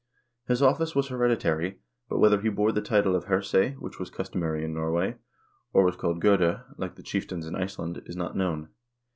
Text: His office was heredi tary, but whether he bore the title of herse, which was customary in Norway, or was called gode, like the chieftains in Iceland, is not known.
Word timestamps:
His 0.47 0.63
office 0.63 0.95
was 0.95 1.09
heredi 1.09 1.37
tary, 1.37 1.77
but 2.09 2.17
whether 2.17 2.41
he 2.41 2.49
bore 2.49 2.71
the 2.71 2.81
title 2.81 3.15
of 3.15 3.25
herse, 3.25 3.53
which 3.77 3.99
was 3.99 4.09
customary 4.09 4.65
in 4.65 4.73
Norway, 4.73 5.17
or 5.73 5.83
was 5.85 5.95
called 5.95 6.21
gode, 6.21 6.59
like 6.75 6.95
the 6.95 7.03
chieftains 7.03 7.45
in 7.45 7.53
Iceland, 7.53 8.01
is 8.07 8.15
not 8.15 8.35
known. 8.35 8.69